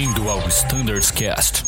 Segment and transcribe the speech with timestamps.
[0.00, 1.62] Bem-vindo ao Standards Cast.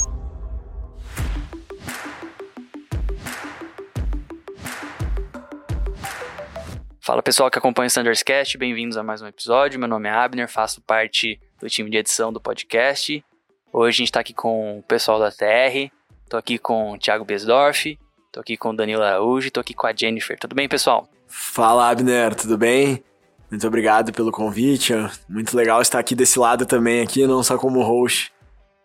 [6.99, 9.79] Fala pessoal que acompanha o Standards Cast, bem-vindos a mais um episódio.
[9.79, 13.22] Meu nome é Abner, faço parte do time de edição do podcast.
[13.71, 15.92] Hoje a gente está aqui com o pessoal da TR,
[16.30, 17.98] tô aqui com o Thiago Besdorf,
[18.33, 20.38] tô aqui com o Danilo Araújo e tô aqui com a Jennifer.
[20.38, 21.06] Tudo bem, pessoal?
[21.27, 23.05] Fala, Abner, tudo bem?
[23.52, 24.95] Muito obrigado pelo convite.
[25.29, 28.33] Muito legal estar aqui desse lado também, aqui, não só como host.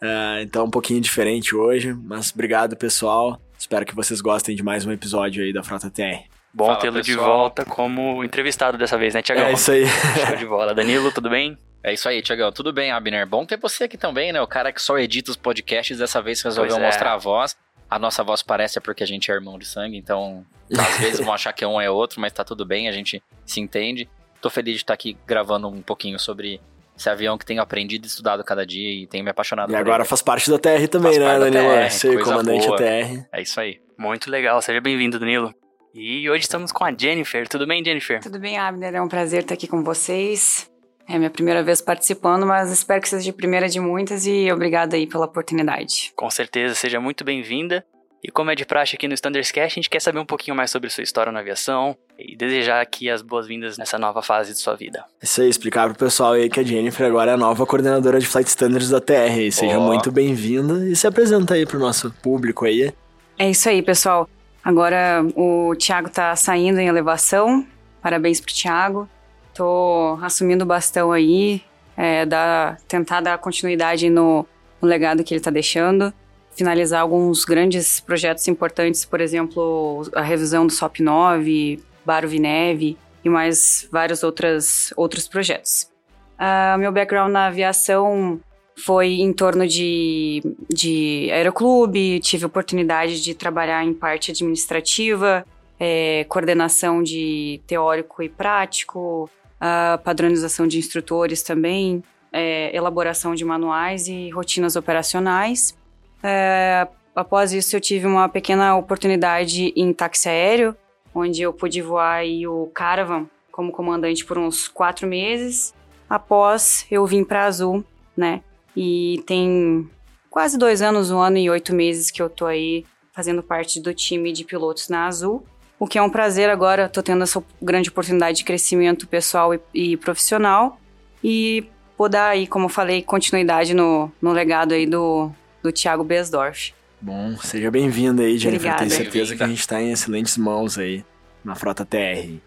[0.04, 3.40] É, então, um pouquinho diferente hoje, mas obrigado, pessoal.
[3.58, 6.28] Espero que vocês gostem de mais um episódio aí da Frota TR.
[6.54, 9.46] Bom tê-lo de volta como entrevistado dessa vez, né, Tiagão?
[9.46, 9.86] É isso aí.
[9.88, 10.76] Show de bola.
[10.76, 11.58] Danilo, tudo bem?
[11.82, 12.52] É isso aí, Tiagão.
[12.52, 13.26] Tudo bem, Abner?
[13.26, 14.42] Bom ter você aqui também, né?
[14.42, 16.86] O cara que só edita os podcasts, dessa vez resolveu Pois é.
[16.88, 17.56] mostrar a voz.
[17.90, 20.46] A nossa voz parece é porque a gente é irmão de sangue, então
[20.78, 23.62] às vezes vão achar que um é outro, mas tá tudo bem, a gente se
[23.62, 24.10] entende.
[24.42, 26.62] Tô feliz de estar aqui gravando um pouquinho sobre
[26.98, 29.80] esse avião que tenho aprendido e estudado cada dia e tenho me apaixonado E por
[29.80, 30.10] agora ele.
[30.10, 31.74] faz parte da TR também, Faz né, parte da Danilo?
[31.88, 32.78] TR, Sei, comandante boa.
[32.78, 33.28] da TR.
[33.34, 33.80] É isso aí.
[33.98, 35.54] Muito legal, seja bem-vindo, Danilo.
[35.94, 37.48] E hoje estamos com a Jennifer.
[37.48, 38.20] Tudo bem, Jennifer?
[38.22, 38.94] Tudo bem, Abner?
[38.96, 40.70] É um prazer estar aqui com vocês.
[41.10, 44.96] É minha primeira vez participando, mas espero que seja de primeira de muitas e obrigada
[44.96, 46.12] aí pela oportunidade.
[46.16, 47.84] Com certeza, seja muito bem-vinda.
[48.24, 50.56] E como é de praxe aqui no Standards Cast, a gente quer saber um pouquinho
[50.56, 54.60] mais sobre sua história na aviação e desejar aqui as boas-vindas nessa nova fase de
[54.60, 55.06] sua vida.
[55.22, 58.26] Isso aí, explicar pro pessoal aí que a Jennifer agora é a nova coordenadora de
[58.26, 59.40] Flight Standards da TR.
[59.40, 59.82] E seja Ó.
[59.82, 62.92] muito bem-vinda e se apresenta aí pro nosso público aí.
[63.38, 64.28] É isso aí, pessoal.
[64.64, 67.66] Agora o Thiago tá saindo em elevação.
[68.02, 69.08] Parabéns pro Thiago.
[69.54, 71.62] Tô assumindo o bastão aí,
[71.96, 74.46] é, dar, tentar dar continuidade no,
[74.82, 76.14] no legado que ele tá deixando.
[76.58, 83.30] Finalizar alguns grandes projetos importantes, por exemplo, a revisão do SOP 9, Baro Vineve e
[83.30, 85.88] mais vários outras, outros projetos.
[86.36, 88.40] Ah, meu background na aviação
[88.76, 95.46] foi em torno de, de aeroclube, tive oportunidade de trabalhar em parte administrativa,
[95.80, 99.30] eh, coordenação de teórico e prático,
[99.62, 102.04] a padronização de instrutores também,
[102.34, 105.78] eh, elaboração de manuais e rotinas operacionais.
[106.24, 110.76] Eh, após isso, eu tive uma pequena oportunidade em táxi aéreo,
[111.14, 115.74] onde eu pude voar o Caravan como comandante por uns quatro meses.
[116.10, 117.84] Após, eu vim para Azul,
[118.16, 118.42] né?
[118.76, 119.90] E tem
[120.30, 123.94] quase dois anos, um ano e oito meses que eu tô aí fazendo parte do
[123.96, 125.44] time de pilotos na Azul.
[125.80, 129.60] O que é um prazer agora, tô tendo essa grande oportunidade de crescimento pessoal e,
[129.74, 130.80] e profissional.
[131.24, 131.66] E
[131.98, 135.32] vou dar aí, como eu falei, continuidade no, no legado aí do,
[135.68, 136.74] do Thiago Besdorf.
[137.00, 138.72] Bom, seja bem-vinda aí, Jennifer.
[138.72, 138.80] Obrigada.
[138.80, 141.06] Tenho certeza que a gente tá em excelentes mãos aí
[141.44, 141.98] na Frota TR.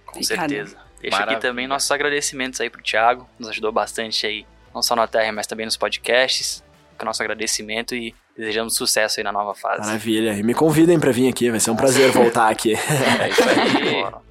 [0.07, 0.49] Com Obrigada.
[0.49, 0.77] certeza.
[1.01, 1.39] Deixo aqui Maravilha.
[1.41, 4.45] também nossos agradecimentos aí pro Thiago, nos ajudou bastante aí,
[4.75, 6.63] não só na TR, mas também nos podcasts.
[6.99, 9.87] Com nosso agradecimento e desejamos sucesso aí na nova fase.
[9.87, 10.35] Maravilha.
[10.35, 12.75] E me convidem pra vir aqui, vai ser um prazer voltar aqui.
[12.75, 14.21] É isso aí.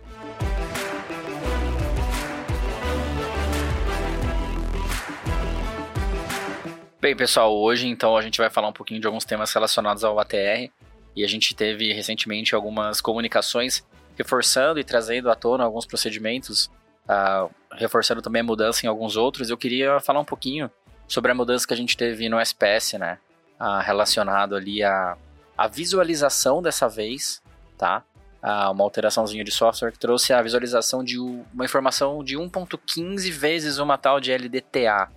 [7.01, 10.19] Bem, pessoal, hoje então a gente vai falar um pouquinho de alguns temas relacionados ao
[10.19, 10.69] ATR.
[11.15, 13.85] E a gente teve recentemente algumas comunicações
[14.17, 16.69] reforçando e trazendo à tona alguns procedimentos,
[17.07, 19.49] ah, reforçando também a mudança em alguns outros.
[19.49, 20.69] Eu queria falar um pouquinho
[21.07, 23.17] sobre a mudança que a gente teve no SPS, né?
[23.57, 25.17] Ah, relacionado ali à,
[25.57, 27.41] à visualização dessa vez,
[27.77, 28.03] tá?
[28.41, 33.77] Ah, uma alteraçãozinha de software que trouxe a visualização de uma informação de 1.15 vezes
[33.77, 35.09] uma tal de LDTA.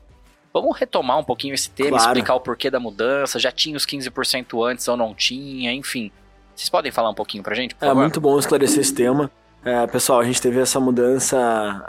[0.53, 2.05] Vamos retomar um pouquinho esse tema, Claro.
[2.05, 6.11] explicar o porquê da mudança, já tinha os 15% antes ou não tinha, enfim.
[6.55, 8.03] Vocês podem falar um pouquinho pra gente, É favor?
[8.03, 9.31] muito bom esclarecer esse tema.
[9.65, 11.39] É, pessoal, a gente teve essa mudança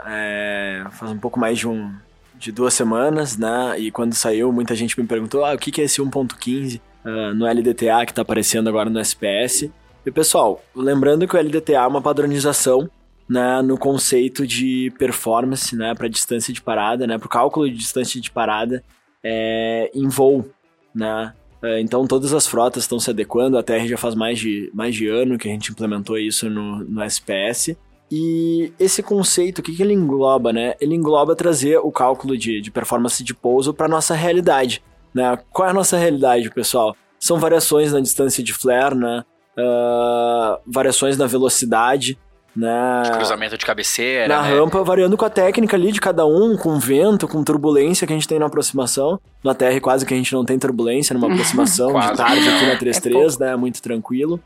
[0.06, 1.92] é, faz um pouco mais de, um,
[2.36, 3.78] de duas semanas, né?
[3.78, 7.34] E quando saiu, muita gente me perguntou: ah, o que que é esse 1.15 ah,
[7.34, 9.70] no LDTA que tá aparecendo agora no SPS?
[10.06, 12.88] E pessoal, lembrando que o LDTA é uma padronização
[13.28, 17.76] né, no conceito de performance, né, para distância de parada, né, para o cálculo de
[17.76, 18.82] distância de parada
[19.22, 20.44] é, em voo,
[20.94, 21.32] né.
[21.62, 24.94] É, Então todas as frotas estão se adequando, a TR já faz mais de, mais
[24.94, 27.74] de ano que a gente implementou isso no, no SPS.
[28.10, 30.74] E esse conceito, o que, que ele engloba, né?
[30.78, 34.82] Ele engloba trazer o cálculo de, de performance de pouso para nossa realidade,
[35.12, 35.38] né?
[35.50, 36.94] Qual é a nossa realidade, pessoal?
[37.18, 39.24] São variações na distância de flare, né?
[39.56, 42.18] Ah, variações na velocidade,
[42.56, 43.02] né?
[43.14, 44.54] Cruzamento de cabeceira, na né?
[44.54, 48.16] rampa, variando com a técnica ali de cada um, com vento, com turbulência que a
[48.16, 49.20] gente tem na aproximação.
[49.42, 52.76] Na TR quase que a gente não tem turbulência numa aproximação de tarde aqui na
[52.76, 53.44] 33, pouco.
[53.44, 53.56] né?
[53.56, 54.40] Muito tranquilo.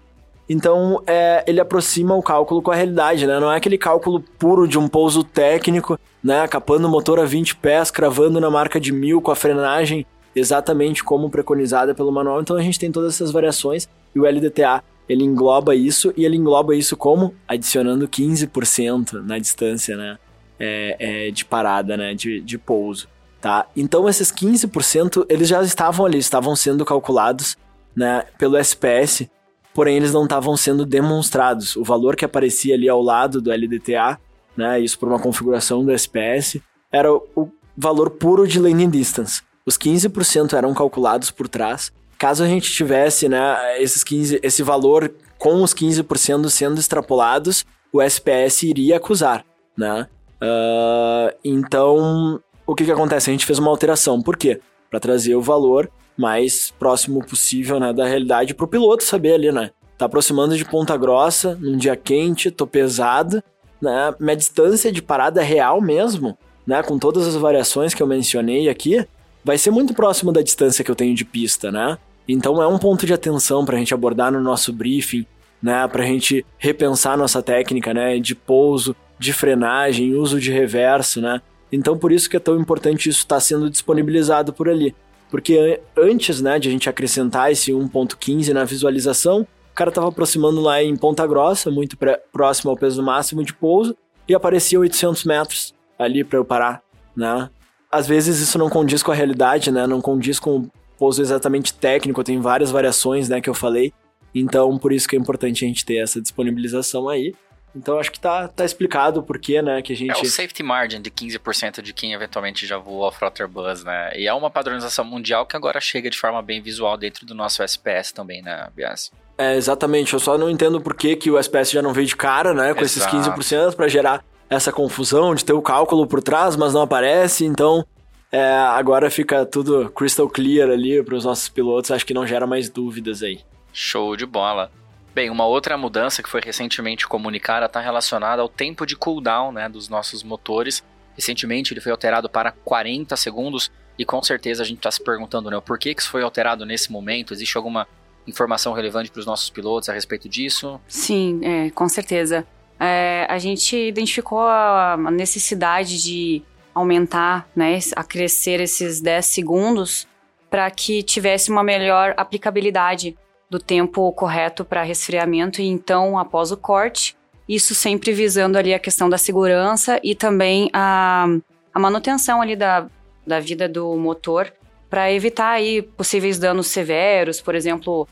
[0.49, 3.39] Então, é, ele aproxima o cálculo com a realidade, né?
[3.39, 6.49] Não é aquele cálculo puro de um pouso técnico, né?
[6.49, 11.05] Capando o motor a 20 pés, cravando na marca de mil com a frenagem exatamente
[11.05, 12.41] como preconizada pelo manual.
[12.41, 16.37] Então a gente tem todas essas variações e o LDTA ele engloba isso e ele
[16.37, 20.19] engloba isso como adicionando 15% na distância, né?
[20.61, 20.97] É,
[21.29, 22.15] é, de parada, né?
[22.15, 23.09] De, de pouso,
[23.41, 23.67] tá?
[23.77, 27.57] Então esses 15% eles já estavam ali, estavam sendo calculados,
[27.97, 28.25] né?
[28.39, 29.29] Pelo SPS,
[29.73, 31.75] porém eles não estavam sendo demonstrados.
[31.77, 34.19] O valor que aparecia ali ao lado do LDTA,
[34.57, 34.81] né?
[34.81, 36.61] Isso por uma configuração do SPS,
[36.93, 39.43] era o valor puro de lane distance.
[39.65, 45.15] Os 15% eram calculados por trás caso a gente tivesse, né, esses 15, esse valor
[45.39, 49.45] com os 15% sendo extrapolados, o SPS iria acusar,
[49.77, 50.09] né?
[50.43, 53.31] Uh, então, o que que acontece?
[53.31, 54.21] A gente fez uma alteração.
[54.21, 54.61] Por quê?
[54.91, 59.53] Para trazer o valor mais próximo possível, né, da realidade para o piloto saber ali,
[59.53, 59.71] né?
[59.97, 63.43] Tá aproximando de Ponta Grossa, num dia quente, tô pesado,
[63.81, 64.15] né?
[64.19, 66.37] Minha distância de parada real mesmo,
[66.67, 69.07] né, com todas as variações que eu mencionei aqui,
[69.45, 71.97] vai ser muito próximo da distância que eu tenho de pista, né?
[72.29, 75.25] Então é um ponto de atenção para a gente abordar no nosso briefing,
[75.63, 75.89] né?
[75.89, 78.19] Para a gente repensar nossa técnica, né?
[78.19, 81.41] De pouso, de frenagem, uso de reverso, né?
[81.73, 84.95] Então por isso que é tão importante isso estar tá sendo disponibilizado por ali.
[85.31, 90.61] Porque antes, né, de a gente acrescentar esse 1.15 na visualização, o cara estava aproximando
[90.61, 91.99] lá em Ponta Grossa, muito
[92.33, 93.95] próximo ao peso máximo de pouso,
[94.27, 96.83] e aparecia 800 metros ali para eu parar,
[97.15, 97.51] né?
[97.91, 99.87] Às vezes isso não condiz com a realidade, né?
[99.87, 100.67] Não condiz com
[100.99, 103.93] pouso exatamente técnico, tem várias variações, né, que eu falei.
[104.35, 107.35] Então, por isso que é importante a gente ter essa disponibilização aí.
[107.75, 110.11] Então, acho que tá, tá explicado o porquê, né, que a gente...
[110.11, 114.11] É o safety margin de 15% de quem eventualmente já voou off-rotor bus, né?
[114.17, 117.63] E é uma padronização mundial que agora chega de forma bem visual dentro do nosso
[117.63, 119.13] SPS também, né, Bias?
[119.37, 120.15] É, exatamente.
[120.15, 122.75] Eu só não entendo por que, que o SPS já não veio de cara, né,
[122.75, 123.17] com Exato.
[123.17, 127.45] esses 15% para gerar essa confusão de ter o cálculo por trás, mas não aparece.
[127.45, 127.87] Então,
[128.31, 132.47] é, agora fica tudo crystal clear ali para os nossos pilotos, acho que não gera
[132.47, 133.41] mais dúvidas aí.
[133.73, 134.71] Show de bola.
[135.15, 139.69] Bem, uma outra mudança que foi recentemente comunicada está relacionada ao tempo de cooldown né,
[139.69, 140.85] dos nossos motores.
[141.17, 145.51] Recentemente ele foi alterado para 40 segundos e com certeza a gente está se perguntando
[145.51, 147.33] né, por que, que isso foi alterado nesse momento.
[147.33, 147.89] Existe alguma
[148.27, 150.81] informação relevante para os nossos pilotos a respeito disso?
[150.87, 152.47] Sim, é, com certeza.
[152.79, 156.43] É, a gente identificou a necessidade de
[156.75, 160.07] aumentar, né, a crescer esses 10 segundos
[160.51, 163.17] para que tivesse uma melhor aplicabilidade
[163.51, 167.17] do tempo correto para resfriamento e então após o corte,
[167.49, 171.27] isso sempre visando ali a questão da segurança e também a,
[171.73, 172.87] a manutenção ali da,
[173.27, 174.53] da vida do motor
[174.91, 178.09] para evitar aí possíveis danos severos, por exemplo,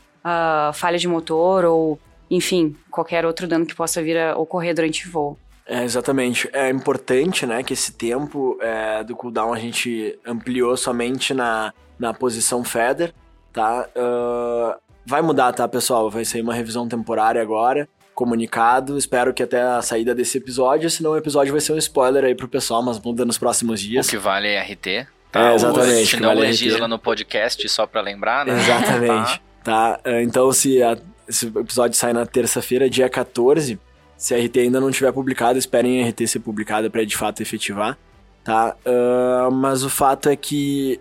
[0.73, 1.99] falha de motor ou,
[2.29, 5.37] enfim, qualquer outro dano que possa vir a ocorrer durante o voo.
[5.67, 6.49] É, exatamente.
[6.53, 12.13] É importante, né, que esse tempo é, do cooldown a gente ampliou somente na, na
[12.13, 13.13] posição feather,
[13.51, 13.87] tá?
[13.95, 16.09] Uh, vai mudar, tá, pessoal?
[16.09, 18.97] Vai sair uma revisão temporária agora, comunicado.
[18.97, 22.33] Espero que até a saída desse episódio, senão o episódio vai ser um spoiler aí
[22.33, 24.07] pro pessoal, mas muda nos próximos dias.
[24.07, 25.07] O que vale é RT.
[25.29, 25.51] Tá?
[25.51, 26.05] É, exatamente.
[26.05, 28.57] Gente não vale legisla no podcast, só pra lembrar, né?
[28.57, 29.41] Exatamente.
[29.61, 29.97] tá?
[29.97, 30.21] tá?
[30.21, 30.97] Então, se a,
[31.27, 33.77] esse episódio sai na terça-feira, dia 14
[34.17, 37.41] se a RT ainda não tiver publicado, esperem a RT ser publicada para de fato
[37.41, 37.97] efetivar,
[38.43, 38.75] tá?
[38.83, 40.99] Uh, mas o fato é que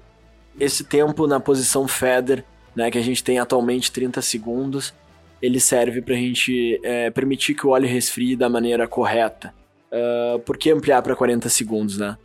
[0.60, 4.92] esse tempo na posição feather, né, que a gente tem atualmente 30 segundos,
[5.40, 9.54] ele serve para a gente é, permitir que o óleo resfrie da maneira correta.
[9.90, 12.16] Uh, por que ampliar para 40 segundos, né?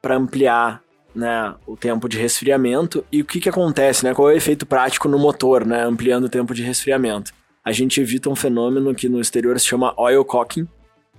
[0.00, 0.82] Para ampliar
[1.14, 4.14] né, o tempo de resfriamento e o que, que acontece, né?
[4.14, 5.82] Qual é o efeito prático no motor, né?
[5.82, 7.32] Ampliando o tempo de resfriamento
[7.68, 10.66] a gente evita um fenômeno que no exterior se chama oil cocking,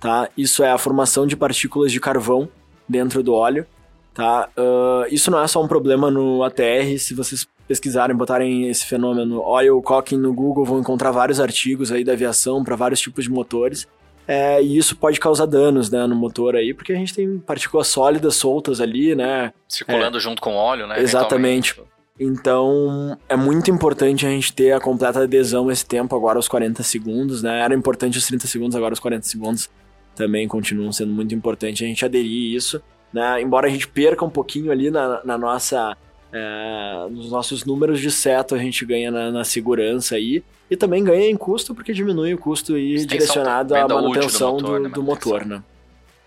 [0.00, 0.28] tá?
[0.36, 2.48] Isso é a formação de partículas de carvão
[2.88, 3.64] dentro do óleo,
[4.12, 4.48] tá?
[4.58, 9.40] Uh, isso não é só um problema no ATR, se vocês pesquisarem, botarem esse fenômeno
[9.42, 13.30] oil cocking no Google, vão encontrar vários artigos aí da aviação para vários tipos de
[13.30, 13.86] motores.
[14.26, 17.86] É, e isso pode causar danos né, no motor aí, porque a gente tem partículas
[17.86, 19.52] sólidas soltas ali, né?
[19.68, 21.00] Circulando é, junto com óleo, né?
[21.00, 21.80] Exatamente.
[22.22, 26.82] Então, é muito importante a gente ter a completa adesão esse tempo agora aos 40
[26.82, 27.60] segundos, né?
[27.60, 29.70] Era importante os 30 segundos, agora os 40 segundos
[30.14, 33.40] também continuam sendo muito importante a gente aderir isso, né?
[33.40, 35.96] Embora a gente perca um pouquinho ali na, na nossa...
[36.32, 41.02] É, nos nossos números de seto a gente ganha na, na, segurança aí e também
[41.02, 44.88] ganha em custo porque diminui o custo aí direcionado à manutenção do motor, do, né?
[44.90, 45.60] do motor, né?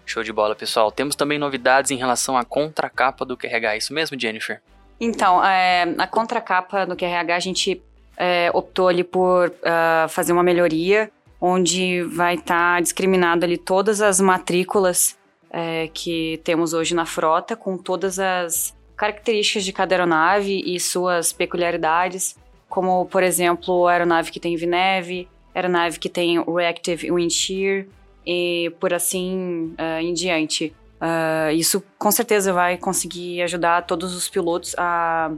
[0.06, 0.92] Show de bola, pessoal.
[0.92, 4.60] Temos também novidades em relação à contracapa do QRH, isso mesmo, Jennifer?
[5.04, 7.82] Então, é, a contracapa no QRH a gente
[8.16, 14.02] é, optou ali por uh, fazer uma melhoria, onde vai estar tá discriminado ali todas
[14.02, 15.18] as matrículas
[15.52, 21.34] é, que temos hoje na frota, com todas as características de cada aeronave e suas
[21.34, 22.38] peculiaridades,
[22.70, 27.88] como, por exemplo, a aeronave que tem VNEV, aeronave que tem Reactive Wind Shear
[28.26, 30.74] e por assim uh, em diante.
[31.04, 35.32] Uh, isso com certeza vai conseguir ajudar todos os pilotos a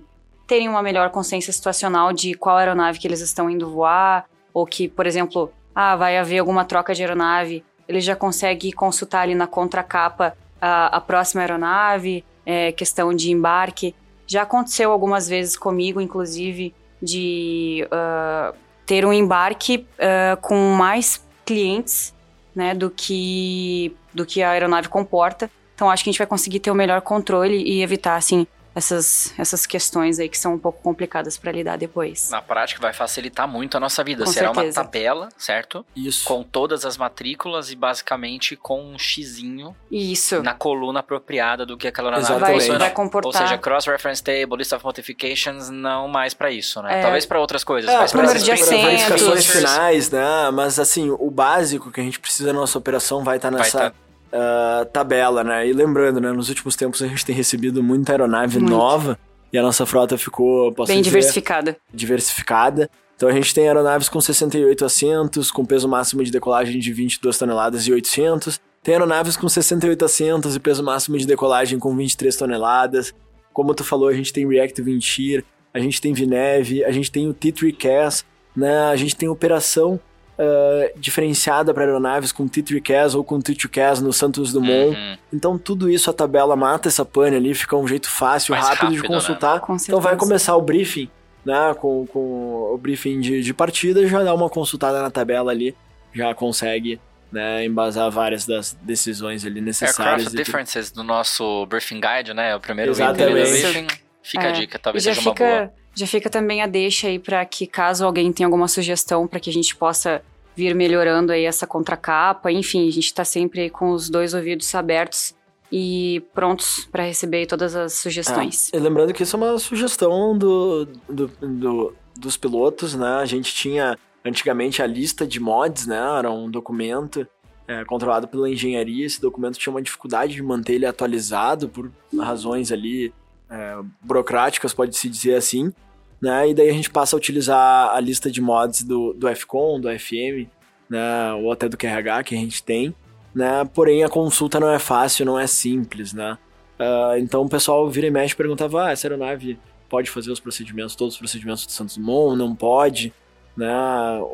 [0.45, 4.87] terem uma melhor consciência situacional de qual aeronave que eles estão indo voar, ou que,
[4.87, 9.47] por exemplo, ah, vai haver alguma troca de aeronave, ele já consegue consultar ali na
[9.47, 13.95] contracapa a, a próxima aeronave, é, questão de embarque.
[14.27, 18.55] Já aconteceu algumas vezes comigo, inclusive, de uh,
[18.85, 22.13] ter um embarque uh, com mais clientes
[22.55, 25.51] né, do que do que a aeronave comporta.
[25.75, 29.33] Então acho que a gente vai conseguir ter o melhor controle e evitar assim essas,
[29.37, 32.29] essas questões aí que são um pouco complicadas para lidar depois.
[32.29, 34.25] Na prática vai facilitar muito a nossa vida.
[34.25, 34.81] Com Será certeza.
[34.81, 35.85] uma tabela, certo?
[35.95, 36.25] Isso.
[36.25, 40.43] Com todas as matrículas e basicamente com um xizinho Isso.
[40.43, 43.41] na coluna apropriada do que aquela aeronave vai, vai comportar.
[43.41, 46.99] Ou seja, cross-reference table, list of modifications, não mais para isso, né?
[46.99, 47.01] É.
[47.01, 47.89] Talvez para outras coisas.
[47.89, 50.51] É, mas para verificações finais, né?
[50.51, 53.79] Mas assim, o básico que a gente precisa na nossa operação vai estar tá nessa...
[53.79, 54.04] Vai tá
[54.35, 55.67] uh, tabela, né?
[55.67, 56.31] E lembrando, né?
[56.31, 58.71] Nos últimos tempos a gente tem recebido muita aeronave Muito.
[58.71, 59.17] nova
[59.51, 61.77] e a nossa frota ficou, Bem dizer, diversificada.
[61.93, 62.89] Diversificada.
[63.15, 67.37] Então a gente tem aeronaves com 68 assentos, com peso máximo de decolagem de 22
[67.37, 68.59] toneladas e 800.
[68.83, 73.13] Tem aeronaves com 68 assentos e peso máximo de decolagem com 23 toneladas.
[73.53, 77.29] Como tu falou, a gente tem Reactive Windshear, a gente tem Vineve, a gente tem
[77.29, 78.25] o T3 CAS,
[78.55, 78.89] né?
[78.89, 79.99] A gente tem operação
[80.37, 84.95] uh, diferenciada para aeronaves com T3CAS ou com T2CAS no Santos Dumont.
[84.95, 85.17] Uhum.
[85.33, 88.91] Então tudo isso a tabela mata essa pane ali, fica um jeito fácil, rápido, rápido,
[88.93, 89.07] de né?
[89.07, 89.61] consultar.
[89.67, 89.77] Né?
[89.83, 91.09] então vai começar o briefing,
[91.45, 95.75] né, com, com o briefing de, de partida, já dá uma consultada na tabela ali,
[96.13, 96.99] já consegue
[97.31, 100.27] né, embasar várias das decisões ali necessárias.
[100.27, 103.51] Aircraft Differences do nosso briefing guide, né, o primeiro Exatamente.
[103.51, 103.87] briefing,
[104.23, 104.49] fica é.
[104.49, 105.43] a dica, talvez seja fica...
[105.43, 109.27] uma boa já fica também a deixa aí para que caso alguém tenha alguma sugestão
[109.27, 110.21] para que a gente possa
[110.55, 115.33] vir melhorando aí essa contracapa, enfim, a gente está sempre com os dois ouvidos abertos
[115.71, 118.71] e prontos para receber todas as sugestões.
[118.73, 123.15] É, lembrando que isso é uma sugestão do, do, do, dos pilotos, né?
[123.15, 125.97] A gente tinha antigamente a lista de mods, né?
[126.17, 127.27] Era um documento
[127.67, 129.05] é, controlado pela engenharia.
[129.05, 133.13] Esse documento tinha uma dificuldade de manter ele atualizado por razões ali
[133.49, 135.73] é, burocráticas, pode-se dizer assim
[136.21, 136.49] né?
[136.49, 139.87] E daí a gente passa a utilizar a lista de mods do, do FCON, do
[139.87, 140.49] FM,
[140.89, 141.33] né?
[141.33, 142.95] Ou até do QRH que a gente tem,
[143.33, 143.63] né?
[143.73, 146.37] Porém, a consulta não é fácil, não é simples, né?
[146.79, 150.95] Uh, então o pessoal vira e mexe perguntava, ah, essa aeronave pode fazer os procedimentos,
[150.95, 153.13] todos os procedimentos do Santos Dumont, não pode,
[153.55, 153.71] né?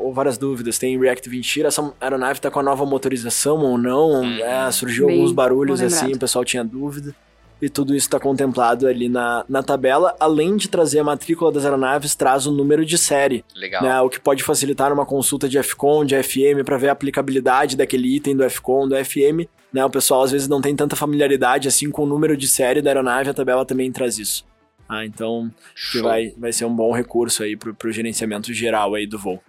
[0.00, 4.22] Ou várias dúvidas, tem Reactive Enchir, essa aeronave tá com a nova motorização ou não,
[4.22, 7.14] hum, é, surgiu Bem, alguns barulhos assim, o pessoal tinha dúvida
[7.62, 11.64] e tudo isso está contemplado ali na, na tabela, além de trazer a matrícula das
[11.64, 13.44] aeronaves, traz o número de série.
[13.54, 13.82] Legal.
[13.84, 17.76] Né, o que pode facilitar uma consulta de FCON, de FM, para ver a aplicabilidade
[17.76, 19.46] daquele item do FCON, do FM.
[19.72, 22.82] Né, o pessoal às vezes não tem tanta familiaridade assim com o número de série
[22.82, 24.44] da aeronave, a tabela também traz isso.
[24.88, 25.48] Ah, então,
[25.92, 29.40] que vai, vai ser um bom recurso aí para o gerenciamento geral aí do voo.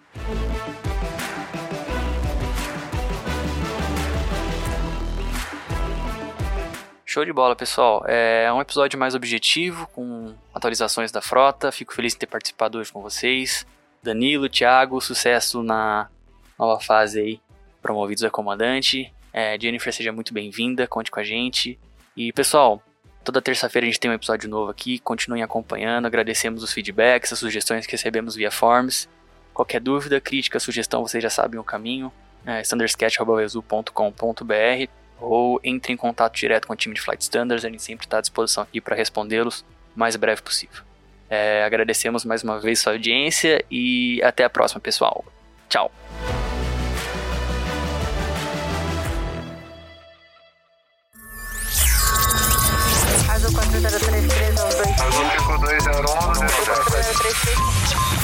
[7.13, 8.03] Show de bola, pessoal.
[8.07, 11.71] É um episódio mais objetivo, com atualizações da frota.
[11.71, 13.67] Fico feliz de ter participado hoje com vocês.
[14.01, 16.09] Danilo, Thiago, sucesso na
[16.57, 17.39] nova fase aí,
[17.83, 19.13] promovidos a comandante.
[19.31, 21.77] É, Jennifer, seja muito bem-vinda, conte com a gente.
[22.17, 22.81] E, pessoal,
[23.23, 24.97] toda terça-feira a gente tem um episódio novo aqui.
[24.97, 29.07] Continuem acompanhando, agradecemos os feedbacks, as sugestões que recebemos via forms.
[29.53, 32.11] Qualquer dúvida, crítica, sugestão, vocês já sabem o caminho.
[32.43, 37.81] É, standardsketch.com.br ou entre em contato direto com o time de Flight Standards, a gente
[37.81, 39.65] sempre está à disposição aqui para respondê-los
[39.95, 40.83] o mais breve possível.
[41.29, 45.25] É, agradecemos mais uma vez sua audiência e até a próxima, pessoal.
[45.69, 45.91] Tchau!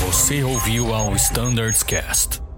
[0.06, 2.49] Você ouviu ao Standards Cast.